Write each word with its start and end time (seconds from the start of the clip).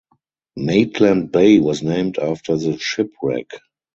Maitland 0.57 1.31
Bay 1.31 1.59
was 1.59 1.83
named 1.83 2.17
after 2.17 2.57
the 2.57 2.75
shipwreck. 2.79 3.45